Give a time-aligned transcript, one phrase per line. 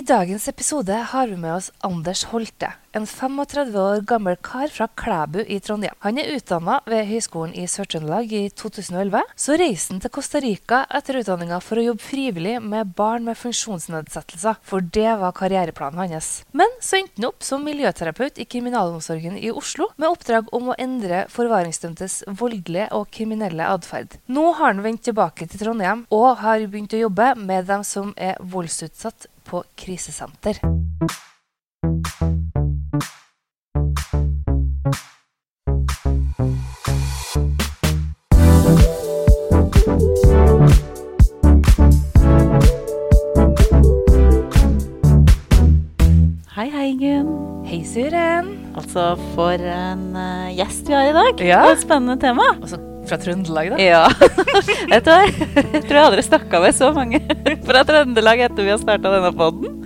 [0.00, 4.86] I dagens episode har vi med oss Anders Holte, en 35 år gammel kar fra
[4.96, 5.92] Klæbu i Trondheim.
[6.00, 9.20] Han er utdanna ved Høgskolen i Sør-Trøndelag i 2011.
[9.36, 13.36] Så reiste han til Costa Rica etter utdanninga for å jobbe frivillig med barn med
[13.42, 16.30] funksjonsnedsettelser, for det var karriereplanen hans.
[16.56, 20.78] Men så endte han opp som miljøterapeut i kriminalomsorgen i Oslo, med oppdrag om å
[20.80, 24.16] endre forvaringsdømtes voldelige og kriminelle atferd.
[24.32, 28.16] Nå har han vendt tilbake til Trondheim og har begynt å jobbe med dem som
[28.16, 30.60] er voldsutsatt på krisesenter.
[46.54, 47.64] Hei, hei, Gunn.
[47.66, 48.54] Hei, Suren.
[48.78, 51.42] Altså, for en uh, gjest vi har i dag.
[51.42, 51.64] Ja.
[51.66, 52.52] Og et spennende tema.
[52.60, 52.78] Altså
[53.10, 53.80] fra Trøndelag, da.
[53.82, 54.04] Ja.
[54.92, 55.18] Vet du hva?
[55.26, 57.20] Jeg tror jeg aldri snakka med så mange
[57.68, 59.76] fra Trøndelag etter vi har starta denne poden.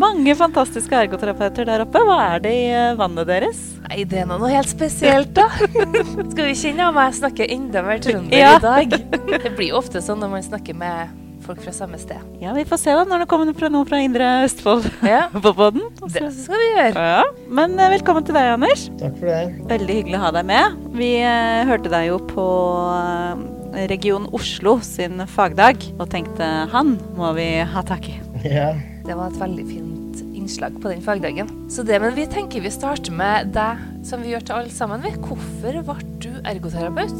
[0.00, 2.00] Mange fantastiske ergoterapeuter der oppe.
[2.06, 3.60] Hva er det i eh, vannet deres?
[3.88, 5.48] Nei, det er noe helt spesielt, da.
[6.32, 8.54] Skal vi kjenne om jeg snakker enda mer trønder Ja.
[8.58, 8.98] i dag?
[9.44, 11.19] Det blir ofte sånn når man snakker med
[11.50, 12.20] folk fra samme sted.
[12.42, 15.52] Ja, vi får se da når det kommer fra noen fra Indre Østfold Ja, på
[15.56, 15.82] poden.
[16.06, 17.06] det skal vi gjøre.
[17.10, 17.24] Ja.
[17.50, 18.86] Men eh, velkommen til deg, Anders.
[19.00, 19.40] Takk for det.
[19.70, 20.78] Veldig hyggelig å ha deg med.
[20.98, 22.46] Vi eh, hørte deg jo på
[22.94, 28.16] eh, Region Oslo sin fagdag og tenkte han må vi ha tak i.
[28.46, 28.72] Ja,
[29.06, 31.50] Det var et veldig fint innslag på den fagdagen.
[31.70, 35.04] Så det, Men vi tenker vi starter med deg, som vi gjør til alle sammen.
[35.26, 37.14] Hvorfor ble du ergoterapeut?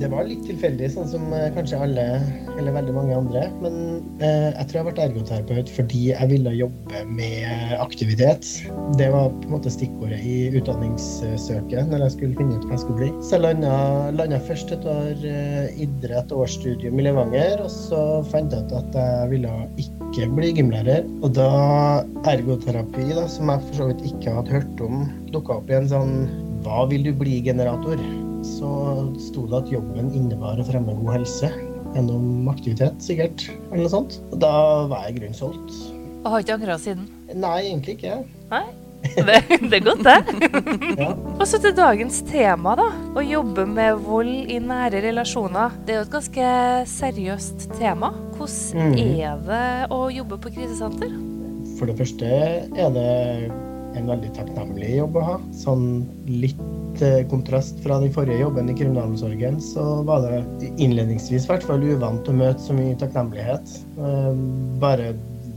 [0.00, 2.04] Det var litt tilfeldig, sånn som eh, kanskje alle,
[2.56, 3.46] eller veldig mange andre.
[3.62, 3.76] Men
[4.20, 8.48] eh, jeg tror jeg ble ergoterapeut fordi jeg ville jobbe med aktivitet.
[9.00, 12.84] Det var på en måte stikkordet i utdanningssøket når jeg skulle finne ut hva jeg
[12.84, 13.10] skulle bli.
[13.24, 18.68] Så jeg landa, først et år eh, idrett årsstudium i Levanger, og så fant jeg
[18.68, 21.08] ut at jeg ville ikke bli gymlærer.
[21.22, 21.50] Og da
[22.28, 25.88] ergoterapi, da, som jeg for så vidt ikke hadde hørt om, dukka opp i en
[25.90, 26.18] sånn
[26.66, 28.00] Hva vil du bli-generator?
[28.46, 28.70] Så
[29.20, 31.50] sto det at jobben innebar å fremme god helse
[31.96, 33.48] gjennom aktivitet, sikkert.
[33.70, 34.18] Eller noe sånt.
[34.30, 34.54] Og da
[34.90, 35.76] var jeg grunnen solgt.
[36.22, 37.06] Og har ikke angra siden?
[37.34, 38.18] Nei, egentlig ikke.
[38.50, 38.66] Nei?
[39.06, 39.36] Det,
[39.70, 40.16] det er godt, det.
[41.02, 41.12] Ja.
[41.36, 42.88] Og så til dagens tema, da.
[43.16, 45.76] Å jobbe med vold i nære relasjoner.
[45.86, 46.48] Det er jo et ganske
[46.90, 48.10] seriøst tema.
[48.36, 48.96] Hvordan mm.
[49.20, 51.14] er det å jobbe på krisesenter?
[51.76, 53.12] For det første er det
[53.96, 55.36] en veldig takknemlig jobb å ha.
[55.56, 55.86] Sånn
[56.28, 56.60] litt
[57.04, 61.84] eh, kontrast fra den forrige jobben i kriminalomsorgen, så var det innledningsvis i hvert fall
[61.84, 63.78] uvant å møte så mye takknemlighet.
[63.98, 64.30] Eh,
[64.82, 65.14] Bare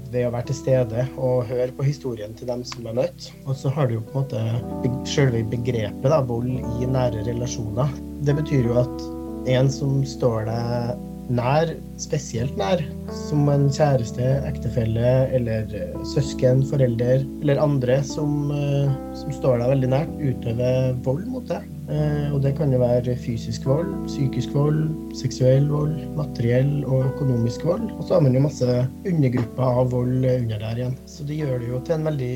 [0.10, 3.30] ved å være til stede og høre på historien til dem som er møtt.
[3.46, 6.50] Og så har du jo på en måte selve begrepet da, vold
[6.82, 7.94] i nære relasjoner.
[8.26, 9.06] Det betyr jo at
[9.50, 12.82] en som står deg nær, spesielt nær,
[13.28, 19.74] som en kjæreste, ektefelle eller eh, søsken, forelder eller andre som, eh, som står deg
[19.76, 21.68] veldig nært, utøver vold mot deg.
[21.90, 24.84] Eh, Og det kan jo være fysisk vold, psykisk vold,
[25.18, 27.88] seksuell vold, materiell og økonomisk vold.
[27.98, 31.00] Og så har man jo masse undergrupper av vold under der igjen.
[31.10, 32.36] Så det gjør det jo til en veldig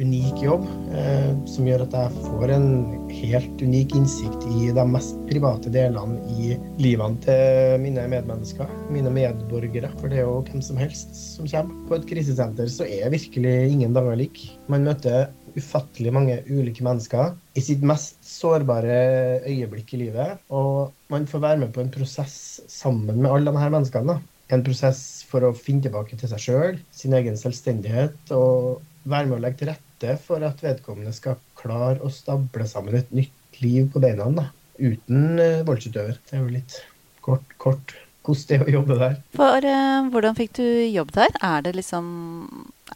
[0.00, 0.64] unik jobb,
[0.96, 2.68] eh, som gjør at jeg får en
[3.10, 9.92] helt unik innsikt i de mest private delene i livene til mine medmennesker, mine medborgere.
[10.00, 11.84] For det er jo hvem som helst som kommer.
[11.88, 14.42] På et krisesenter så er virkelig ingen dager lik.
[14.72, 15.28] Man møter
[15.58, 20.42] ufattelig mange ulike mennesker i sitt mest sårbare øyeblikk i livet.
[20.54, 24.14] Og man får være med på en prosess sammen med alle disse menneskene.
[24.14, 24.20] da.
[24.50, 29.38] En prosess for å finne tilbake til seg sjøl, sin egen selvstendighet, og være med
[29.38, 29.89] å legge til rette
[30.20, 34.46] for at vedkommende skal klare å stable sammen et nytt liv på beina da,
[34.80, 36.20] uten eh, voldsutøver.
[36.28, 36.78] Det er jo litt
[37.24, 39.18] kort, kort hvordan det er å jobbe der.
[39.36, 41.32] For uh, hvordan fikk du jobb der?
[41.40, 42.04] Er det liksom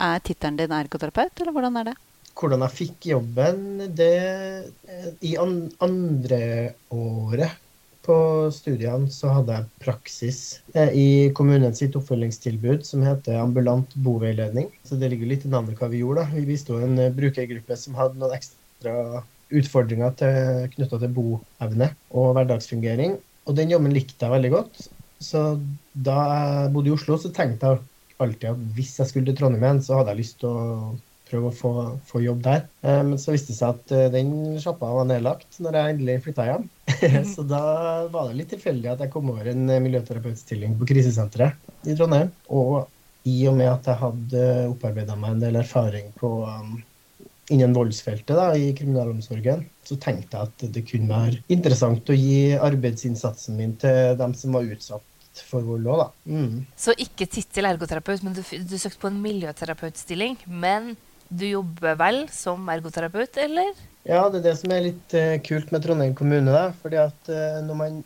[0.00, 1.94] Er tittelen din ergoterapeut, eller hvordan er det?
[2.34, 3.60] Hvordan jeg fikk jobben,
[3.94, 4.14] det
[4.90, 7.60] eh, I an, andre året
[8.04, 8.16] på
[8.54, 10.40] studiene så hadde jeg praksis
[10.76, 11.06] eh, i
[11.36, 14.68] kommunens sitt oppfølgingstilbud som heter ambulant boveiledning.
[14.86, 16.24] Så det ligger litt i navnet hva vi gjorde.
[16.24, 16.36] da.
[16.36, 19.24] Vi bisto en eh, brukergruppe som hadde noen ekstra
[19.54, 23.16] utfordringer knytta til boevne og hverdagsfungering.
[23.48, 24.86] Og den jobben likte jeg veldig godt.
[25.22, 25.42] Så
[26.06, 27.84] da jeg bodde i Oslo, så tenkte jeg
[28.24, 30.94] alltid at hvis jeg skulle til Trondheim igjen, så hadde jeg lyst til å
[31.28, 31.74] prøve å få,
[32.08, 32.64] få jobb der.
[32.84, 36.48] Eh, Men så viste det seg at den sjappa var nedlagt når jeg endelig flytta
[36.50, 36.66] hjem.
[37.34, 37.62] så da
[38.12, 42.32] var det litt tilfeldig at jeg kom over en eh, miljøterapeutstilling på krisesenteret i Trondheim.
[42.54, 42.84] Og
[43.28, 44.42] i og med at jeg hadde
[44.72, 46.74] opparbeida meg en del erfaring på um,
[47.52, 52.52] innen voldsfeltet da, i kriminalomsorgen, så tenkte jeg at det kunne være interessant å gi
[52.56, 56.08] arbeidsinnsatsen min til dem som var utsatt for vold òg, da.
[56.30, 56.60] Mm.
[56.78, 60.36] Så ikke tittel ergoterapeut, men du, du søkte på en miljøterapeutstilling.
[60.46, 60.94] Men
[61.34, 63.72] du jobber vel som ergoterapeut, eller?
[64.06, 66.52] Ja, det er det som er litt eh, kult med Trondheim kommune.
[66.52, 67.96] da, fordi at eh, når man,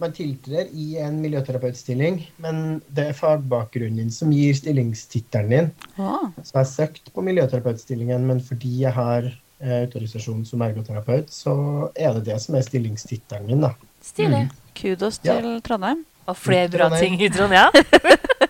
[0.00, 5.70] man tiltrer i en miljøterapeutstilling, men det er fagbakgrunnen din som gir stillingstittelen din.
[6.00, 9.28] Å, Så jeg har søkt på miljøterapeutstillingen, men fordi jeg har
[9.60, 11.54] eh, autorisasjon som ergoterapeut, så
[11.94, 13.60] er det det som er stillingstittelen min.
[13.68, 13.74] da.
[14.02, 14.48] Stilig.
[14.74, 15.36] kudos Ja.
[15.38, 16.04] til Trondheim.
[16.26, 17.70] Og flere bra ting i Trondheim.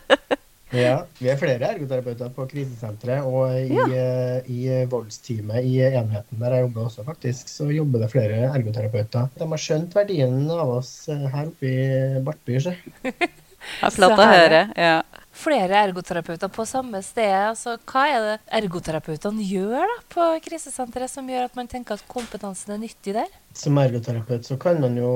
[0.73, 4.41] Ja, Vi er flere ergoterapeuter på krisesenteret, og i, ja.
[4.49, 4.61] i
[4.91, 9.29] voldsteamet i enheten der jeg jobber også, faktisk, så jobber det flere ergoterapeuter.
[9.37, 12.57] De har skjønt verdien av oss eh, her oppe i Bartby.
[12.57, 14.65] er flott å høre.
[14.81, 15.03] Ja.
[15.33, 17.33] Flere ergoterapeuter på samme sted.
[17.53, 22.05] Altså, hva er det ergoterapeutene gjør da, på krisesenteret som gjør at man tenker at
[22.09, 23.33] kompetansen er nyttig der?
[23.57, 25.13] Som ergoterapeut så kan man jo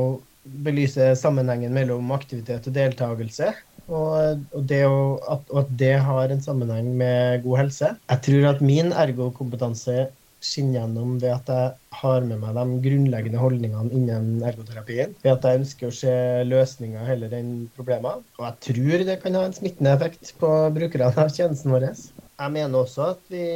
[0.47, 3.50] belyse sammenhengen mellom aktivitet og deltakelse.
[3.86, 5.00] Og, og, det å,
[5.30, 7.90] at, og at det har en sammenheng med god helse.
[8.10, 10.08] Jeg tror at min ergokompetanse
[10.46, 15.14] skinner gjennom ved at jeg har med meg de grunnleggende holdningene innen ergoterapien.
[15.22, 16.14] Ved at jeg ønsker å se
[16.46, 18.20] løsninger heller enn problemer.
[18.38, 21.88] Og jeg tror det kan ha en smittende effekt på brukerne av tjenesten vår.
[22.36, 23.46] Jeg mener også at vi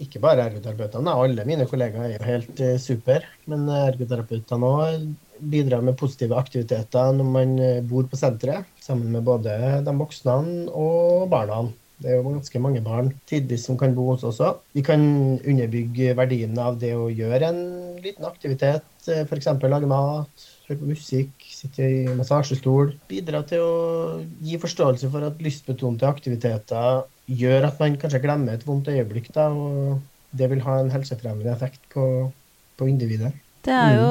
[0.00, 3.26] ikke bare ergoterapeutene, alle mine kollegaer er jo helt uh, super.
[3.50, 5.10] Men ergoterapeutene òg
[5.40, 9.54] bidrar med positive aktiviteter når man eh, bor på senteret, sammen med både
[9.86, 11.62] de voksne og barna.
[12.00, 14.54] Det er jo ganske mange barn tidvis som kan bo hos oss også.
[14.76, 15.02] Vi kan
[15.36, 17.60] underbygge verdien av det å gjøre en
[18.00, 19.50] liten aktivitet, f.eks.
[19.68, 22.94] lage mat, høre på musikk, sitte i massasjestol.
[23.10, 23.74] Bidra til å
[24.44, 29.50] gi forståelse for at lystbetonte aktiviteter gjør at man kanskje glemmer et vondt øyeblikk, da,
[29.50, 30.00] og
[30.36, 32.04] det vil ha en helsefremmende effekt på,
[32.78, 33.32] på individet.
[33.60, 34.10] Det er jo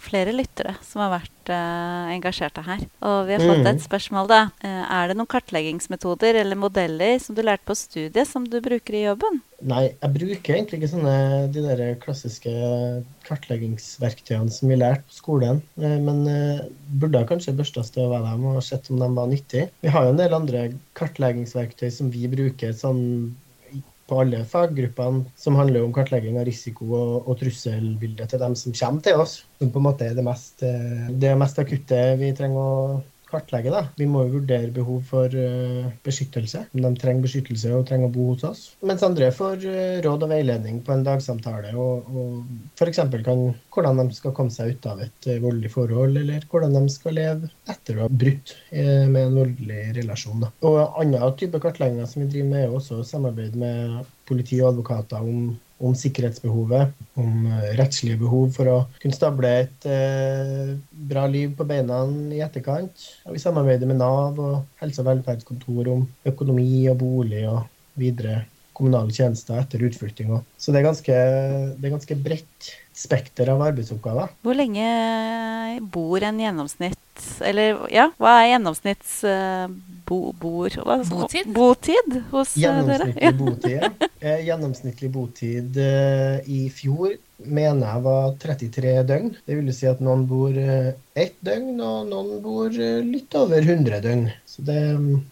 [0.00, 2.80] flere lyttere som har vært uh, engasjerte her.
[3.04, 3.66] Og vi har fått Mm.
[3.74, 4.38] et spørsmål, da.
[4.64, 8.94] Eh, er det noen kartleggingsmetoder eller modeller som du lærte på studiet, som du bruker
[8.96, 9.42] i jobben?
[9.62, 12.52] Nei, jeg bruker egentlig ikke sånne de der klassiske
[13.28, 15.62] kartleggingsverktøyene som vi lærte på skolen.
[15.80, 16.24] Eh, Men
[16.88, 19.68] burde jeg kanskje børsta støv av dem og sett om de var nyttige.
[19.82, 23.34] Vi har jo en del andre kartleggingsverktøy som vi bruker sånn
[24.06, 28.74] på alle faggruppene, som handler om kartlegging av risiko og, og trusselbildet til dem som
[28.76, 29.40] kommer til oss.
[29.58, 33.00] Som på en måte er det mest, eh, det mest akutte vi trenger å
[33.36, 33.72] kartlegge.
[33.72, 33.84] da.
[33.98, 38.14] Vi må jo vurdere behov for uh, beskyttelse, om de trenger beskyttelse og trenger å
[38.16, 38.64] bo hos oss.
[38.86, 43.02] Mens andre får uh, råd og veiledning på en dagsamtale, og, og f.eks.
[43.74, 47.18] hvordan de skal komme seg ut av et uh, voldelig forhold, eller hvordan de skal
[47.18, 50.42] leve etter å ha brutt med en voldelig relasjon.
[50.44, 50.50] Da.
[50.66, 55.22] Og andre type kartlegginger som vi driver med, er også samarbeid med politi og advokater
[55.22, 60.74] om om sikkerhetsbehovet, om eh, rettslige behov for å kunne stable et eh,
[61.10, 62.02] bra liv på beina
[62.32, 63.06] i etterkant.
[63.26, 67.64] Og vi samarbeider med Nav og helse- og velferdskontor om økonomi og bolig og
[68.00, 68.44] videre
[68.76, 70.34] kommunale tjenester etter utflytting.
[70.60, 71.16] Så det er ganske,
[71.80, 74.32] ganske bredt spekter av arbeidsoppgaver.
[74.44, 77.00] Hvor lenge bor en gjennomsnitt
[77.44, 79.68] Eller ja, hva er gjennomsnitts uh,
[80.06, 81.48] bo, bor, hva, Botid?
[81.52, 83.32] botid hos eh, dere?
[83.36, 83.72] Botid.
[83.72, 83.90] ja.
[84.20, 89.34] Eh, Gjennomsnittlig botid eh, i fjor mener jeg var 33 døgn.
[89.46, 93.60] Det vil si at noen bor eh, ett døgn, og noen bor eh, litt over
[93.60, 94.28] 100 døgn.
[94.48, 94.80] Så det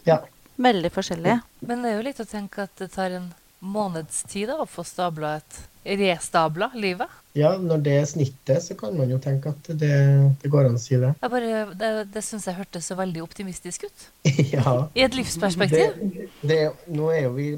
[0.08, 0.20] ja.
[0.60, 1.38] Veldig forskjellig.
[1.66, 3.30] Men det er jo litt å tenke at det tar en
[3.64, 5.62] månedstid da, å få stabla et
[5.98, 7.10] restabla livet.
[7.34, 9.94] Ja, når det er snittet, så kan man jo tenke at det,
[10.42, 11.10] det går an å si det.
[11.18, 14.04] Jeg bare, det det syns jeg hørtes så veldig optimistisk ut.
[14.54, 14.74] ja.
[14.94, 15.96] I et livsperspektiv.
[15.98, 16.60] Det, det,
[16.94, 17.48] nå er jo vi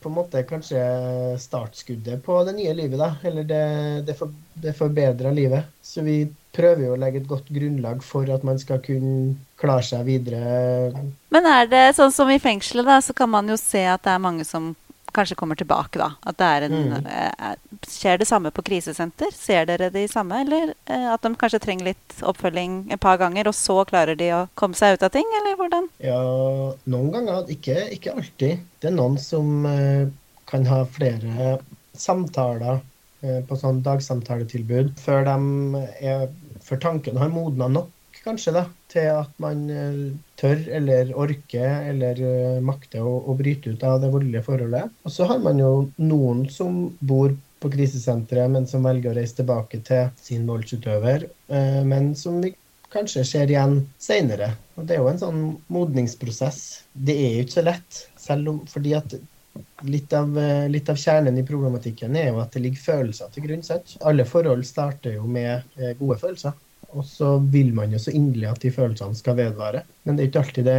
[0.00, 0.80] på en måte kanskje
[1.42, 3.10] startskuddet på det nye livet, da.
[3.26, 3.64] Eller det,
[4.06, 5.66] det, for, det forbedra livet.
[5.82, 6.22] Så vi
[6.54, 10.94] prøver jo å legge et godt grunnlag for at man skal kunne klare seg videre.
[11.34, 14.14] Men er det sånn som i fengselet, da, så kan man jo se at det
[14.14, 14.72] er mange som
[15.16, 16.10] kanskje kommer tilbake, da.
[16.26, 17.06] At det er en Mm.
[17.06, 17.54] eh,
[17.90, 19.30] Skjer det samme på krisesenter?
[19.32, 20.40] Ser dere de samme?
[20.44, 24.28] Eller eh, at de kanskje trenger litt oppfølging et par ganger, og så klarer de
[24.36, 25.88] å komme seg ut av ting, eller hvordan?
[26.04, 26.20] Ja,
[26.86, 27.48] noen ganger.
[27.50, 28.60] Ikke, ikke alltid.
[28.80, 30.06] Det er noen som eh,
[30.46, 31.58] kan ha flere
[31.96, 32.80] samtaler
[33.22, 36.28] eh, på sånn dagsamtaletilbud før de er
[36.60, 37.88] Før tanken har modna nok,
[38.24, 40.00] kanskje, da, til at man eh,
[40.40, 44.92] tør eller orker eller eh, makter å, å bryte ut av det voldelige forholdet.
[45.06, 45.72] Og så har man jo
[46.02, 51.82] noen som bor på krisesenteret, men som velger å reise tilbake til sin voldsutøver, eh,
[51.86, 52.54] men som vi
[52.90, 54.52] kanskje ser igjen senere.
[54.76, 56.62] Og det er jo en sånn modningsprosess.
[56.92, 59.14] Det er jo ikke så lett, selv om fordi at
[59.86, 60.34] litt av,
[60.70, 63.62] litt av kjernen i problematikken er jo at det ligger følelser til grunn.
[64.06, 65.66] Alle forhold starter jo med
[66.00, 66.58] gode følelser.
[66.92, 69.84] Og så vil man jo så inderlig at de følelsene skal vedvare.
[70.04, 70.74] Men det er ikke alltid det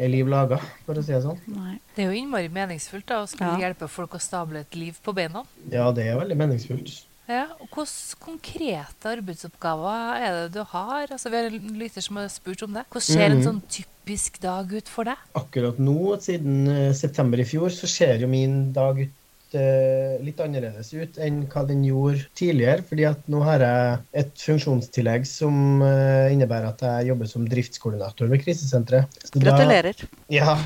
[0.00, 0.56] er liv laga,
[0.86, 1.38] for å si det sånn.
[1.52, 1.78] Nei.
[1.94, 3.68] Det er jo innmari meningsfullt da, å skulle Ja.
[3.68, 5.44] hjelpe folk å stable et liv på beina.
[5.70, 7.04] Ja, det er veldig meningsfullt.
[7.28, 11.06] Ja, og Hvilke konkrete arbeidsoppgaver er det du har?
[11.06, 12.84] Altså, vi har en lytter som har spurt om det.
[12.90, 13.44] Hvordan ser en Mhm.
[13.46, 15.16] sånn typisk dag ut for deg?
[15.34, 19.10] Akkurat nå, siden eh, september i fjor, så ser jo min dag ut
[20.22, 22.82] litt annerledes ut enn hva den gjorde tidligere.
[22.88, 28.30] fordi at nå har jeg et funksjonstillegg som eh, innebærer at jeg jobber som driftskoordinator
[28.32, 29.18] ved krisesenteret.
[29.24, 30.04] Så da- Gratulerer.
[30.32, 30.56] Ja,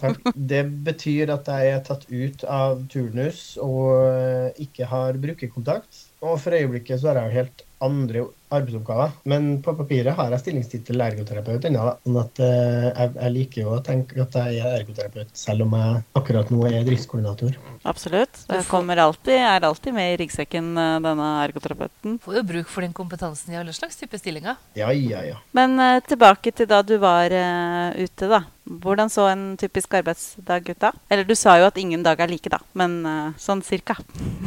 [0.00, 0.20] takk.
[0.34, 6.04] Det betyr at jeg er tatt ut av turnus og eh, ikke har brukerkontakt.
[6.24, 9.12] Og for øyeblikket så har jeg jo helt andre arbeidsoppgaver.
[9.30, 11.86] Men på papiret har jeg stillingstittel ergoterapeut ennå.
[12.04, 15.76] Sånn at eh, jeg, jeg liker jo å tenke at jeg er ergoterapeut, selv om
[15.78, 17.58] jeg akkurat nå er driftskoordinator.
[17.90, 18.44] Absolutt.
[18.46, 22.18] jeg Det kommer alltid, er alltid med i ryggsekken, eh, denne ergoterapeuten.
[22.24, 24.58] Får jo bruk for den kompetansen i alle slags type stillinger.
[24.78, 25.38] Ja, ja, ja.
[25.56, 28.44] Men eh, tilbake til da du var ute, da.
[28.64, 30.90] Hvordan så en typisk arbeidsdag ut da?
[31.12, 32.62] Eller du sa jo at ingen dag er like, da.
[32.72, 33.02] Men
[33.40, 33.96] sånn cirka.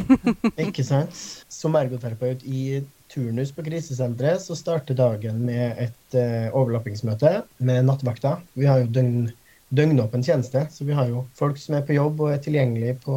[0.66, 1.14] Ikke sant?
[1.52, 2.80] Som ergoterapeut i
[3.12, 8.38] turnus på krisesenteret, så starter dagen med et uh, overlappingsmøte med nattvakta.
[8.58, 9.30] Vi har jo døgn,
[9.68, 13.16] døgnåpen tjeneste, så vi har jo folk som er på jobb og er tilgjengelig på,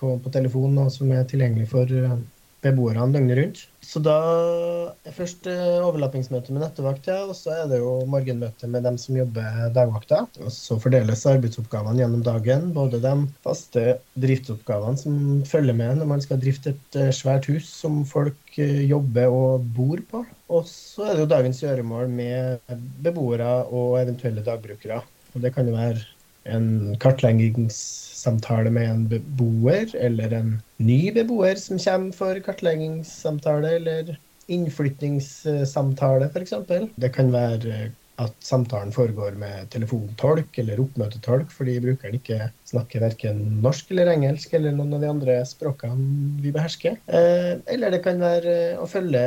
[0.00, 2.18] på, på telefon, og som er tilgjengelig for eh,
[2.64, 3.60] beboerne døgnet rundt.
[3.88, 4.14] Så da
[5.06, 9.16] er først eh, overlappingsmøte med nattevakta, og så er det jo morgenmøte med dem som
[9.16, 10.24] jobber dagvakta.
[10.44, 13.14] Og så fordeles arbeidsoppgavene gjennom dagen, både de
[13.46, 13.84] faste
[14.20, 18.84] driftsoppgavene som følger med når man skal drifte et eh, svært hus som folk eh,
[18.90, 20.24] jobber og bor på.
[20.52, 25.00] Og så er det jo dagens gjøremål med beboere og eventuelle dagbrukere.
[25.32, 26.04] Og det kan jo være
[26.48, 26.96] en
[28.18, 36.54] kartleggingssamtale med en beboer, eller en ny beboer som kommer for kartleggingssamtale, eller innflytningssamtale, f.eks.
[36.96, 43.60] Det kan være at samtalen foregår med telefontolk eller oppmøtetolk, fordi brukeren ikke snakker verken
[43.62, 46.98] norsk eller engelsk eller noen av de andre språkene vi behersker.
[47.06, 49.22] Eh, Eller det kan være å følge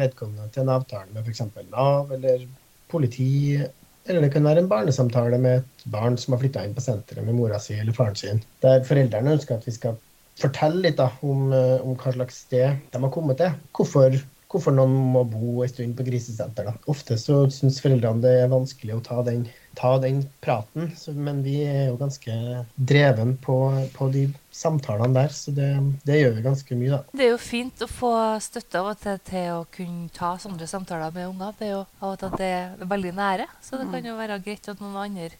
[0.00, 1.44] vedkommende til en avtale med f.eks.
[1.70, 2.48] Nav eller
[2.90, 3.62] politi.
[4.06, 7.26] Eller det kan være en barnesamtale med et barn som har flytta inn på senteret
[7.26, 8.42] med mora si eller faren sin.
[8.64, 9.98] Der foreldrene ønsker at vi skal
[10.40, 13.54] fortelle litt da, om, eh, om hva slags sted de har kommet til.
[13.76, 14.16] Hvorfor,
[14.50, 16.70] hvorfor noen må bo en stund på krisesenter.
[16.70, 16.74] Da.
[16.90, 19.46] Ofte så syns foreldrene det er vanskelig å ta den,
[19.78, 23.58] ta den praten, men vi er jo ganske dreven på,
[23.94, 25.68] på de samtalene der, så det,
[26.06, 27.16] det gjør vi ganske mye, da.
[27.16, 28.12] Det er jo fint å få
[28.44, 31.54] støtte av og til til å kunne ta sånne samtaler med unger.
[31.58, 34.18] Det er jo av og til at det er veldig nære, så det kan jo
[34.18, 35.30] være greit at noen andre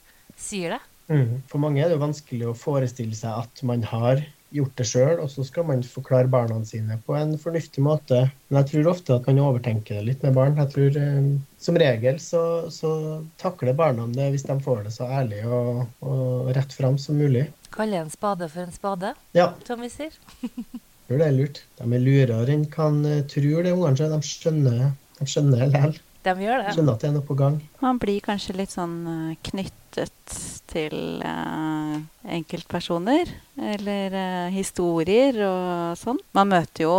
[0.40, 0.82] sier det.
[1.12, 1.42] Mm.
[1.50, 4.22] For mange er det jo vanskelig å forestille seg at man har
[4.54, 8.20] gjort det sjøl, og så skal man forklare barna sine på en fornuftig måte.
[8.48, 10.58] Men jeg tror ofte at man overtenker det litt med barn.
[10.60, 11.32] Jeg tror eh,
[11.62, 12.42] Som regel så,
[12.74, 12.92] så
[13.38, 17.46] takler barna det hvis de får det så ærlig og, og rett fram som mulig.
[17.72, 20.16] Kalle en spade for en spade, Ja, som vi sier.
[20.42, 21.62] jeg tror det er lurt.
[21.78, 24.10] De er lurere enn hva en eh, tror, det ungene.
[24.16, 24.90] De skjønner
[25.22, 25.98] de skjønner likevel.
[26.22, 26.72] De gjør det.
[26.76, 27.58] Skjønner at det er noe på gang.
[27.82, 30.36] Man blir kanskje litt sånn eh, knyttet
[30.72, 31.98] til uh,
[32.38, 33.30] enkeltpersoner.
[33.74, 36.20] Eller uh, historier og sånn.
[36.38, 36.96] Man møter jo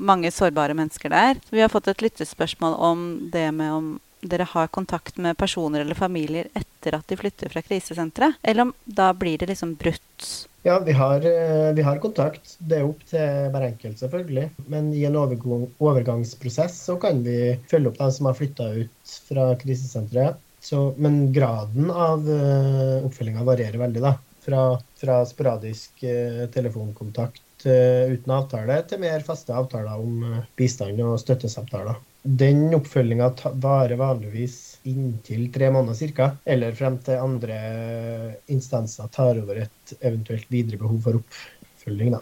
[0.00, 1.40] mange sårbare mennesker der.
[1.52, 3.90] Vi har fått et lyttespørsmål om det med om
[4.20, 8.38] dere har kontakt med personer eller familier etter at de flytter fra krisesenteret.
[8.42, 10.28] Eller om da blir det liksom brutt.
[10.62, 12.56] Ja, vi har, eh, vi har kontakt.
[12.58, 14.50] Det er opp til hver enkelt, selvfølgelig.
[14.66, 19.14] Men i en overgang, overgangsprosess så kan vi følge opp dem som har flytta ut
[19.28, 20.40] fra krisesenteret.
[20.60, 24.18] Så, men graden av uh, oppfølginga varierer veldig, da.
[24.44, 24.64] Fra,
[25.00, 31.18] fra sporadisk uh, telefonkontakt eh, uten avtale til mer faste avtaler om eh, bistand og
[31.20, 31.98] støttesamtaler.
[32.22, 33.30] Den oppfølginga
[33.64, 36.26] varer vanligvis inntil tre måneder ca.
[36.44, 37.56] Eller frem til andre
[38.52, 42.18] instanser tar over et eventuelt videre behov for oppfølging.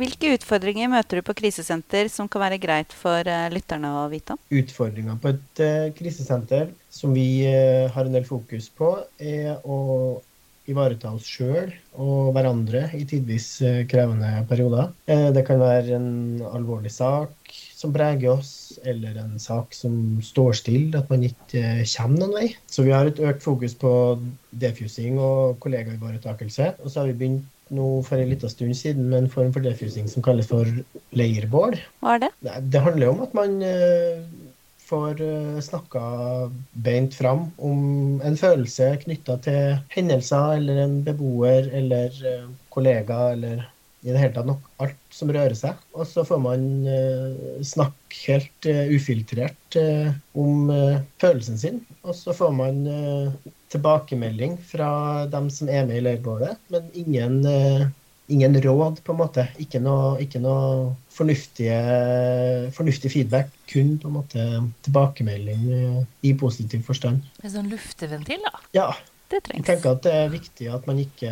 [0.00, 4.38] Hvilke utfordringer møter du på krisesenter som kan være greit for eh, lytterne å vite
[4.38, 4.44] om?
[4.56, 10.22] Utfordringa på et eh, krisesenter som vi eh, har en del fokus på, er å
[10.70, 14.92] ivareta oss sjøl og hverandre i tidvis eh, krevende perioder.
[15.10, 16.12] Eh, det kan være en
[16.52, 21.82] alvorlig sak som preger oss, eller en sak som står stille, at man ikke eh,
[21.96, 22.52] kommer noen vei.
[22.70, 23.92] Så vi har et økt fokus på
[24.62, 26.76] defusing og kollegaivaretakelse.
[26.82, 29.64] Og så har vi begynt nå for en liten stund siden med en form for
[29.64, 30.68] defusing som kalles for
[31.16, 31.78] leirbål.
[32.04, 32.32] Hva er det?
[32.44, 33.54] Det, det handler om at man
[34.92, 36.02] får uh, snakka
[36.84, 43.64] beint fram om en følelse knytta til hendelser eller en beboer eller uh, kollega eller
[44.02, 45.78] i det hele tatt nok alt som rører seg.
[45.94, 49.76] Og så får man uh, snakke helt ufiltrert
[50.38, 50.68] om
[51.18, 51.78] følelsen sin.
[52.04, 52.82] Og så får man
[53.72, 54.90] tilbakemelding fra
[55.32, 57.40] dem som er med i leirbålet, men ingen,
[58.32, 59.46] ingen råd, på en måte.
[59.62, 63.52] Ikke noe, ikke noe fornuftig feedback.
[63.70, 64.46] Kun på en måte
[64.86, 65.64] tilbakemelding
[66.24, 67.24] i positiv forstand.
[67.42, 68.62] En sånn lufteventil, da?
[68.76, 68.90] Ja.
[69.32, 69.62] Det trengs.
[69.62, 71.30] Jeg tenker at det er viktig at man ikke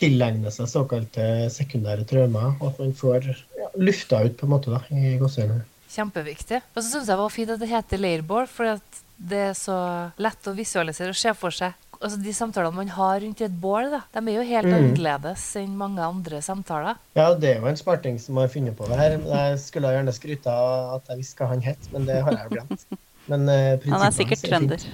[0.00, 4.72] tilegner seg såkalte sekundære traumer, og at man får ja, lufta ut på en måte
[4.72, 5.66] da, i gåseøynene.
[5.92, 6.62] Kjempeviktig.
[6.72, 8.80] Og så syns jeg det var fint at det heter leirbål, for
[9.20, 9.76] det er så
[10.24, 13.88] lett å visualisere og se for seg altså De samtalene man har rundt et bål,
[13.92, 14.76] da, de er jo helt mm.
[14.78, 17.00] annerledes enn mange andre samtaler.
[17.18, 19.16] Ja, det er jo en smarting som har funnet på det her.
[19.18, 22.48] Jeg skulle gjerne skryta av at jeg visste hva han het, men det har jeg
[22.48, 22.86] jo glemt.
[23.30, 24.86] Men, uh, han er sikkert trønder.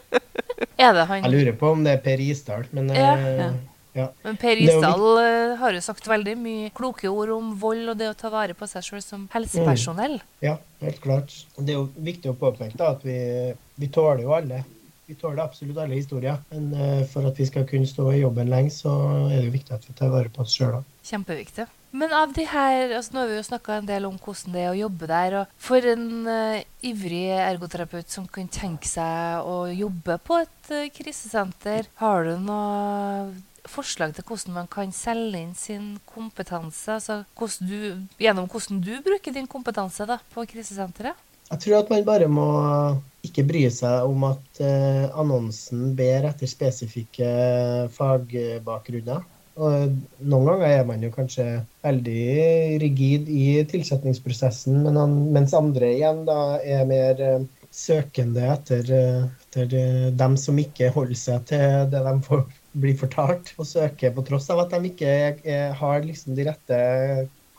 [0.86, 1.26] er det han?
[1.26, 3.10] Jeg lurer på om det er Per Isdal, men uh, ja.
[3.18, 3.58] Uh,
[3.92, 4.06] Ja.
[4.22, 8.10] Men Per Isdal uh, har jo sagt veldig mye kloke ord om vold og det
[8.12, 10.20] å ta vare på seg sjøl som helsepersonell.
[10.20, 10.44] Mm.
[10.46, 10.52] Ja,
[10.84, 11.34] helt klart.
[11.58, 13.18] Det er jo viktig å påpeke da, at vi,
[13.80, 14.62] vi tåler jo alle.
[15.10, 16.36] Vi tåler absolutt alle historier.
[16.52, 18.92] Men uh, for at vi skal kunne stå i jobben lenge, så
[19.26, 20.84] er det jo viktig at vi tar vare på oss sjøl.
[21.08, 21.66] Kjempeviktig.
[21.90, 24.60] Men av de her, altså nå har vi jo snakka en del om hvordan det
[24.62, 25.36] er å jobbe der.
[25.40, 30.86] og For en uh, ivrig ergoterapeut som kan tenke seg å jobbe på et uh,
[30.94, 33.32] krisesenter, har du noe
[33.66, 37.00] forslag til hvordan man kan selge inn sin kompetanse?
[37.00, 41.18] Altså hvordan du, gjennom hvordan du bruker din kompetanse da, på krisesenteret?
[41.50, 42.48] Jeg tror at man bare må
[43.26, 47.30] ikke bry seg om at eh, annonsen ber etter spesifikke
[47.96, 49.24] fagbakgrunner.
[49.60, 49.96] Og
[50.30, 51.46] noen ganger er man jo kanskje
[51.84, 54.86] veldig rigid i tilsetningsprosessen,
[55.34, 57.42] mens andre igjen da er mer eh,
[57.74, 62.46] søkende etter, eh, etter dem som ikke holder seg til det de får
[62.80, 66.80] blir fortalt og søker på tross av at de ikke er, har liksom de rette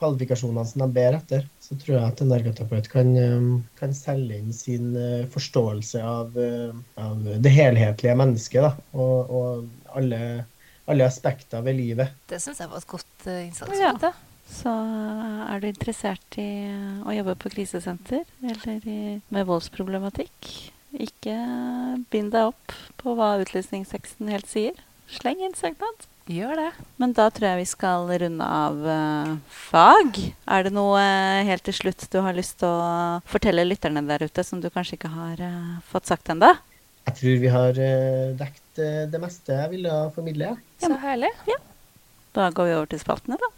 [0.02, 4.40] kvalifikasjonene som de ber etter, så tror jeg at en ergoterapeut kan, um, kan, selge
[4.40, 10.20] inn sin uh, forståelse av, uh, av det helhetlige mennesket da, og, og alle,
[10.90, 12.18] alle, aspekter ved livet.
[12.32, 14.10] Det syns jeg var et godt uh, innsatspunkt.
[14.10, 14.14] Ja.
[14.52, 14.72] Så
[15.48, 16.50] er du interessert i
[17.08, 20.50] å jobbe på krisesenter eller i, med voldsproblematikk,
[20.92, 21.36] ikke
[22.12, 24.76] bind deg opp på hva utlysningsteksten helt sier.
[25.12, 26.11] Sleng inn søknad.
[26.30, 26.70] Gjør det.
[27.02, 30.20] Men da tror jeg vi skal runde av uh, fag.
[30.46, 34.28] Er det noe uh, helt til slutt du har lyst til å fortelle lytterne der
[34.28, 36.54] ute som du kanskje ikke har uh, fått sagt ennå?
[37.10, 37.74] Jeg tror vi har
[38.38, 40.54] dekt det meste jeg ville formidle.
[40.54, 40.86] Ja.
[40.86, 41.34] Så herlig.
[41.50, 41.58] Ja.
[42.38, 43.50] Da går vi over til spaltene, da.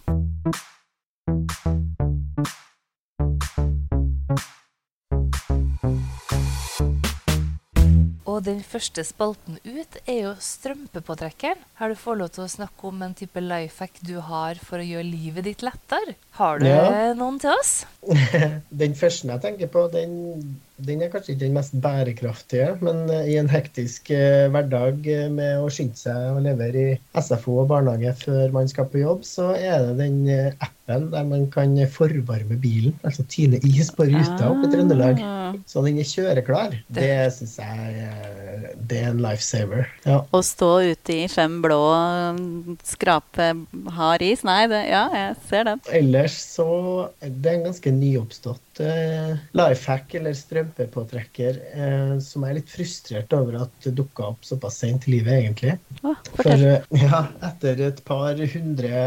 [8.43, 11.62] Og den første spalten ut er jo strømpepåtrekkeren.
[11.79, 14.84] Her du får lov til å snakke om en type life hack du har for
[14.84, 16.17] å gjøre livet ditt lettere.
[16.36, 17.13] Har du ja.
[17.15, 17.86] noen til oss?
[18.84, 20.17] den første jeg tenker på, den,
[20.75, 22.73] den, er kanskje ikke den mest bærekraftige.
[22.84, 27.23] Men uh, i en hektisk eh, hverdag uh, med å skynde seg og levere i
[27.23, 30.19] SFO og barnehage før man skal på jobb, så er det den
[30.60, 32.99] appen der man kan forvarme bilen.
[33.08, 35.23] Altså tine is på ruta oppe i Trøndelag.
[35.23, 35.56] Ah.
[35.69, 36.75] Så den er kjøreklar.
[36.89, 38.33] Det, det syns jeg
[38.93, 39.89] det er en lifesaver.
[40.06, 40.21] Ja.
[40.23, 41.82] Å stå ute i fem blå
[42.86, 43.49] skrape
[43.97, 44.43] hard is?
[44.47, 45.82] Nei, det, ja, jeg ser den.
[45.93, 46.67] Ellers så
[47.23, 53.34] det er en ganske nyoppstått uh, life hack eller strømpepåtrekker uh, som er litt frustrert
[53.36, 55.75] over at dukka opp såpass sent i livet, egentlig.
[56.03, 59.03] Ah, For uh, ja, etter et par hundre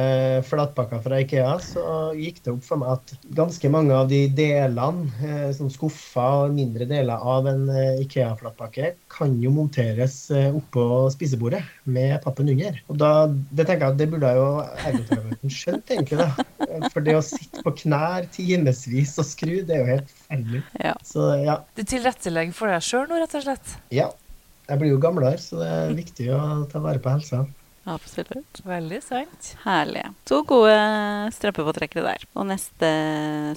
[0.47, 1.87] flatpakker fra Ikea, så
[2.19, 6.57] gikk det opp for meg at ganske mange av de delene, uh, som skuffer og
[6.57, 7.67] mindre deler av en
[8.03, 10.85] Ikea-flatpakke, kan jo monteres oppå
[11.15, 12.79] spisebordet med pappen under.
[12.91, 16.21] Og da, det tenker jeg at det burde jo ergoterapeuten skjønt, egentlig.
[16.23, 16.89] da.
[16.95, 20.63] For det å sitte på knær timevis og skru, det er jo helt forferdelig.
[20.83, 20.95] Ja.
[21.07, 21.61] Så ja.
[21.77, 23.77] Du tilrettelegger for deg sjøl nå, rett og slett?
[23.95, 24.11] Ja.
[24.67, 26.41] Jeg blir jo gamlere, så det er viktig å
[26.73, 27.45] ta vare på helsa.
[27.87, 28.65] Absolutt.
[28.67, 29.53] Veldig sant.
[29.63, 30.03] Herlig.
[30.27, 30.75] To gode
[31.37, 32.27] strømpepåtrekkere der.
[32.35, 32.91] Og neste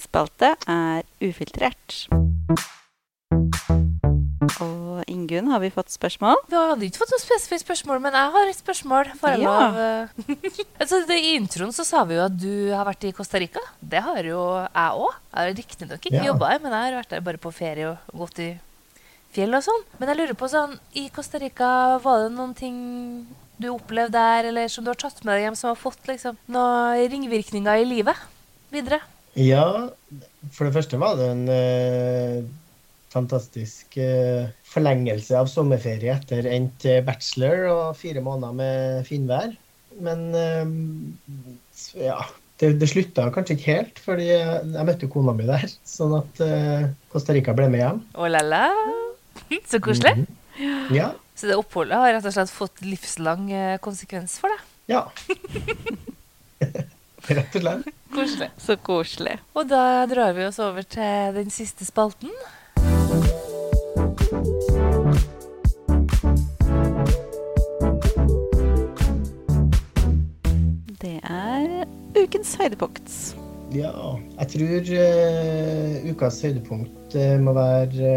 [0.06, 2.06] spalte er ufiltrert.
[4.64, 6.40] Og Ingunn, har vi fått spørsmål?
[6.50, 9.12] Vi hadde ikke fått noe spesifikt spørsmål, men jeg har et spørsmål.
[9.42, 9.58] Ja.
[10.80, 13.62] Altså, I introen så sa vi jo at du har vært i Costa Rica.
[13.80, 15.18] Det har jo jeg òg.
[15.30, 16.30] Jeg har riktignok ikke ja.
[16.30, 18.50] jobba her, men jeg har vært der bare på ferie og gått i
[19.36, 19.86] fjell og sånn.
[20.00, 21.70] Men jeg lurer på sånn, i Costa Rica,
[22.04, 22.80] var det noen ting
[23.60, 26.40] du opplevde der, eller som du har tatt med deg hjem, som har fått liksom,
[26.50, 28.28] noen ringvirkninger i livet
[28.74, 29.02] videre?
[29.38, 29.68] Ja,
[30.56, 32.50] for det første var det en uh
[33.14, 33.96] fantastisk
[34.70, 39.56] forlengelse av sommerferie etter endt bachelor og fire måneder med finvær.
[40.00, 42.20] Men eh, ja,
[42.60, 45.66] det, det slutta kanskje ikke helt, fordi jeg, møtte kona mi der.
[45.88, 48.00] Sånn at eh, Costa Rica ble med hjem.
[48.20, 48.66] Oh la la.
[49.70, 50.24] Så koselig.
[50.24, 50.36] Mhm.
[50.92, 51.14] Ja.
[51.40, 54.60] Så det oppholdet har rett og slett fått livslang eh, konsekvens for deg.
[54.92, 55.06] Ja.
[57.30, 57.86] Rett og slett.
[58.16, 58.50] Koselig.
[58.58, 59.36] Så koselig.
[59.54, 62.32] Og da drar vi oss over til den siste spalten.
[63.10, 63.16] Det
[71.24, 73.10] er ukens høydepunkt.
[73.74, 73.90] Ja,
[74.40, 78.14] jeg tror uh, ukas høydepunkt uh, må være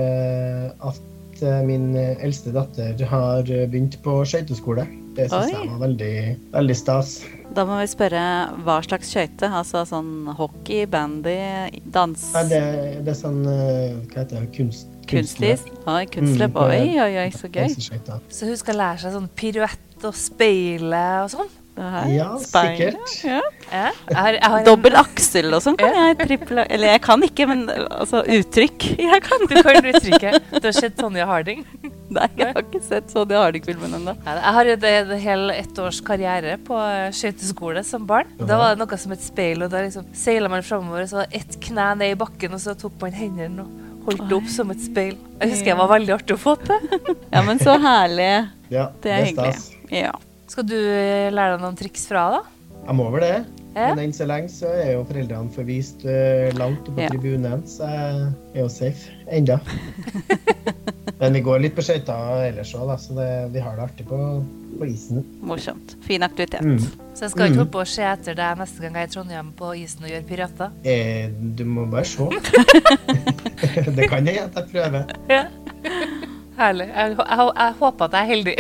[0.77, 1.01] uh, at
[1.47, 4.87] eh, min eldste datter har eh, begynt på skøyteskole.
[5.13, 6.13] Det syns jeg var veldig,
[6.55, 7.19] veldig stas.
[7.53, 8.23] Da må vi spørre
[8.65, 9.51] hva slags skøyte?
[9.53, 11.37] Altså sånn hockey, bandy,
[11.93, 12.63] dans Nei, det,
[13.05, 14.47] det er sånn eh, Hva heter det?
[14.57, 15.67] Kunst, Kunstløp?
[15.85, 16.57] Oi, kunstløp.
[16.57, 17.75] Mm, Oi, oi, oi, så gøy.
[18.33, 21.53] Så hun skal lære seg sånn piruett og speile og sånn.
[21.73, 21.91] Det.
[22.13, 23.13] Ja, Speil, sikkert.
[23.25, 23.39] Ja.
[23.73, 26.19] Ja, jeg har, jeg har Dobbel aksel og sånn kan jeg.
[26.21, 28.89] Triple, Eller jeg kan ikke, men altså uttrykk.
[29.13, 29.47] Jeg kan.
[29.49, 30.33] Du kan uttrykke.
[30.53, 31.65] Du har sett Tonje Harding.
[32.13, 34.13] Nei, jeg har ikke sett Sonja Harding-filmen ennå.
[34.27, 38.29] Jeg har en, en hel ett års karriere på eh, skøyteskole som barn.
[38.37, 41.31] Da var det noe som et speil, og da liksom seila man framover, så var
[41.33, 44.51] det ett kne ned i bakken, og så tok man hendene og holdt det opp
[44.53, 45.17] som et speil.
[45.41, 46.85] Jeg husker jeg var veldig artig å få til.
[47.33, 48.29] Ja, men så herlig.
[48.75, 49.57] Ja, Det er hyggelig.
[49.57, 49.89] stas.
[49.89, 50.13] Ja.
[50.53, 52.43] Skal du eh, lære deg noen triks fra, da?
[52.83, 53.35] Jeg må vel det.
[53.73, 53.87] Ja.
[53.95, 57.09] Men enn så lenge så er jo foreldrene forvist eh, langt på Ja.
[57.09, 58.27] tribunen, så jeg
[58.59, 59.57] er jo safe enda.
[61.23, 64.19] Men vi går litt på skøyter ellers òg, så det, vi har det artig på,
[64.81, 65.23] på isen.
[65.47, 65.95] Morsomt.
[66.03, 66.65] Fin aktivitet.
[66.67, 66.81] Mm.
[67.15, 67.67] Så jeg skal ikke Mm.
[67.69, 70.27] og på se etter deg neste gang jeg er i Trondheim på isen og gjør
[70.29, 70.75] pirater.
[70.85, 72.27] Eh, du må bare se.
[73.97, 75.15] det kan hende at jeg prøver.
[75.31, 75.45] Ja.
[76.59, 76.89] Herlig.
[76.93, 78.55] Jeg, jeg, jeg håper at jeg er heldig.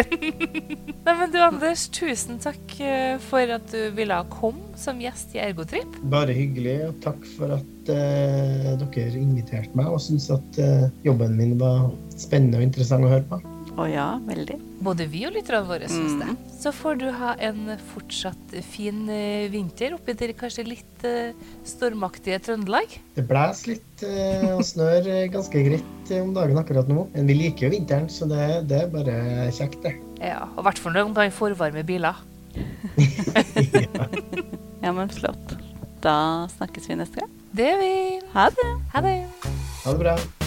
[1.07, 5.43] Nei, men du Anders, tusen takk eh, for at du ville komme som gjest i
[5.43, 5.99] Ergotrip.
[6.13, 11.37] Bare hyggelig, og takk for at eh, dere inviterte meg og syntes at eh, jobben
[11.39, 13.43] min var spennende og interessant å høre på.
[13.73, 14.59] Å ja, veldig.
[14.85, 16.29] Både vi og lytterne våre syns det.
[16.29, 16.41] Mm.
[16.61, 21.33] Så får du ha en fortsatt fin eh, vinter oppi det kanskje litt eh,
[21.67, 22.99] stormaktige Trøndelag.
[23.17, 27.07] Det blåser litt eh, og snør ganske greit om dagen akkurat nå.
[27.15, 29.17] Men vi liker jo vinteren, så det, det er bare
[29.57, 29.97] kjekt, det.
[30.21, 32.21] Ja, og i hvert fall når man kan forvarme biler.
[32.53, 34.11] ja.
[34.83, 35.53] Ja, men flott.
[36.03, 37.31] Da snakkes vi neste gang.
[37.55, 38.21] Det er vi.
[38.35, 38.71] Ha det.
[38.97, 39.19] Ha det.
[39.85, 40.42] Ha det bra.